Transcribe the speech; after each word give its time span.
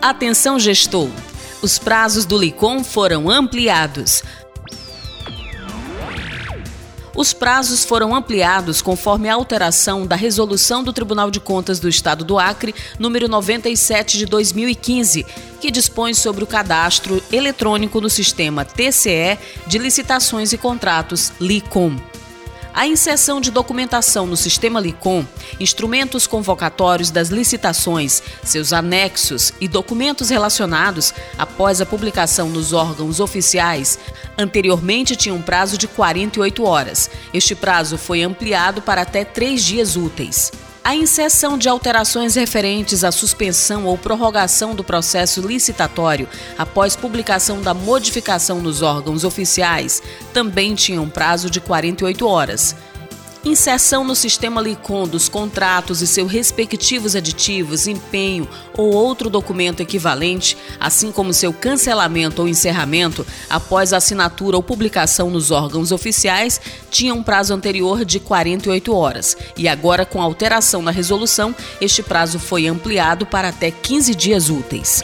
Atenção, 0.00 0.60
gestor! 0.60 1.08
Os 1.60 1.76
prazos 1.76 2.24
do 2.24 2.38
LICOM 2.38 2.84
foram 2.84 3.28
ampliados. 3.28 4.22
Os 7.16 7.32
prazos 7.32 7.84
foram 7.84 8.14
ampliados 8.14 8.80
conforme 8.80 9.28
a 9.28 9.34
alteração 9.34 10.06
da 10.06 10.14
resolução 10.14 10.84
do 10.84 10.92
Tribunal 10.92 11.32
de 11.32 11.40
Contas 11.40 11.80
do 11.80 11.88
Estado 11.88 12.24
do 12.24 12.38
Acre, 12.38 12.72
número 12.96 13.28
97 13.28 14.18
de 14.18 14.26
2015, 14.26 15.26
que 15.60 15.68
dispõe 15.68 16.14
sobre 16.14 16.44
o 16.44 16.46
cadastro 16.46 17.20
eletrônico 17.32 18.00
no 18.00 18.08
sistema 18.08 18.64
TCE 18.64 19.36
de 19.66 19.78
licitações 19.78 20.52
e 20.52 20.58
contratos 20.58 21.32
LICOM. 21.40 21.96
A 22.78 22.86
inserção 22.86 23.40
de 23.40 23.50
documentação 23.50 24.24
no 24.24 24.36
sistema 24.36 24.78
LICOM, 24.78 25.26
instrumentos 25.58 26.28
convocatórios 26.28 27.10
das 27.10 27.28
licitações, 27.28 28.22
seus 28.44 28.72
anexos 28.72 29.52
e 29.60 29.66
documentos 29.66 30.30
relacionados 30.30 31.12
após 31.36 31.80
a 31.80 31.86
publicação 31.86 32.48
nos 32.48 32.72
órgãos 32.72 33.18
oficiais, 33.18 33.98
anteriormente 34.38 35.16
tinha 35.16 35.34
um 35.34 35.42
prazo 35.42 35.76
de 35.76 35.88
48 35.88 36.64
horas. 36.64 37.10
Este 37.34 37.52
prazo 37.56 37.98
foi 37.98 38.22
ampliado 38.22 38.80
para 38.80 39.02
até 39.02 39.24
três 39.24 39.64
dias 39.64 39.96
úteis. 39.96 40.52
A 40.88 40.96
inserção 40.96 41.58
de 41.58 41.68
alterações 41.68 42.34
referentes 42.34 43.04
à 43.04 43.12
suspensão 43.12 43.84
ou 43.84 43.98
prorrogação 43.98 44.74
do 44.74 44.82
processo 44.82 45.46
licitatório 45.46 46.26
após 46.56 46.96
publicação 46.96 47.60
da 47.60 47.74
modificação 47.74 48.62
nos 48.62 48.80
órgãos 48.80 49.22
oficiais 49.22 50.02
também 50.32 50.74
tinha 50.74 51.02
um 51.02 51.10
prazo 51.10 51.50
de 51.50 51.60
48 51.60 52.26
horas. 52.26 52.74
Inserção 53.48 54.04
no 54.04 54.14
sistema 54.14 54.60
LICOM 54.60 55.08
dos 55.08 55.26
contratos 55.26 56.02
e 56.02 56.06
seus 56.06 56.30
respectivos 56.30 57.16
aditivos, 57.16 57.86
empenho 57.86 58.46
ou 58.76 58.92
outro 58.92 59.30
documento 59.30 59.80
equivalente, 59.80 60.54
assim 60.78 61.10
como 61.10 61.32
seu 61.32 61.50
cancelamento 61.50 62.42
ou 62.42 62.48
encerramento 62.48 63.26
após 63.48 63.94
assinatura 63.94 64.54
ou 64.54 64.62
publicação 64.62 65.30
nos 65.30 65.50
órgãos 65.50 65.92
oficiais, 65.92 66.60
tinha 66.90 67.14
um 67.14 67.22
prazo 67.22 67.54
anterior 67.54 68.04
de 68.04 68.20
48 68.20 68.94
horas. 68.94 69.34
E 69.56 69.66
agora, 69.66 70.04
com 70.04 70.20
alteração 70.20 70.82
na 70.82 70.90
resolução, 70.90 71.56
este 71.80 72.02
prazo 72.02 72.38
foi 72.38 72.66
ampliado 72.66 73.24
para 73.24 73.48
até 73.48 73.70
15 73.70 74.14
dias 74.14 74.50
úteis. 74.50 75.02